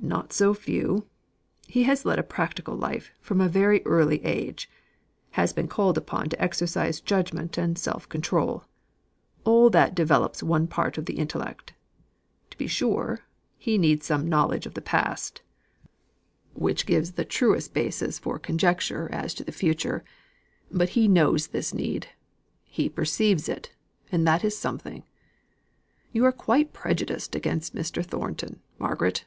[0.00, 1.06] "Not so few.
[1.66, 4.70] He has led a practical life from a very early age,
[5.32, 8.64] has been called upon to exercise judgment and self control.
[9.44, 11.74] All that developes one part of the intellect.
[12.50, 13.24] To be sure,
[13.58, 15.42] he needs some of the knowledge of the past,
[16.54, 20.04] which gives the truest basis for conjecture as to the future;
[20.70, 22.06] but he knows this need
[22.64, 23.72] he perceives it,
[24.12, 25.02] and that is something.
[26.12, 28.02] You are quite prejudiced against Mr.
[28.02, 29.26] Thornton, Margaret."